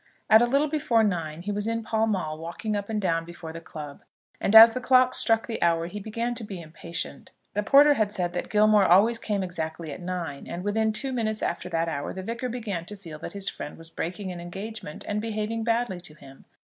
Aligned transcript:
At 0.31 0.41
a 0.41 0.47
little 0.47 0.67
before 0.67 1.03
nine 1.03 1.43
he 1.43 1.51
was 1.51 1.67
in 1.67 1.83
Pall 1.83 2.07
Mall, 2.07 2.35
walking 2.39 2.75
up 2.75 2.89
and 2.89 2.99
down 2.99 3.23
before 3.23 3.53
the 3.53 3.61
club, 3.61 4.01
and 4.39 4.55
as 4.55 4.73
the 4.73 4.81
clocks 4.81 5.19
struck 5.19 5.45
the 5.45 5.61
hour 5.61 5.85
he 5.85 5.99
began 5.99 6.33
to 6.33 6.43
be 6.43 6.59
impatient. 6.59 7.33
The 7.53 7.61
porter 7.61 7.93
had 7.93 8.11
said 8.11 8.33
that 8.33 8.49
Gilmore 8.49 8.87
always 8.87 9.19
came 9.19 9.43
exactly 9.43 9.91
at 9.91 10.01
nine, 10.01 10.47
and 10.47 10.63
within 10.63 10.91
two 10.91 11.13
minutes 11.13 11.43
after 11.43 11.69
that 11.69 11.87
hour 11.87 12.13
the 12.13 12.23
Vicar 12.23 12.49
began 12.49 12.83
to 12.85 12.97
feel 12.97 13.19
that 13.19 13.33
his 13.33 13.47
friend 13.47 13.77
was 13.77 13.91
breaking 13.91 14.31
an 14.31 14.41
engagement 14.41 15.05
and 15.07 15.21
behaving 15.21 15.63
badly 15.63 16.01
to 16.01 16.15
him. 16.15 16.45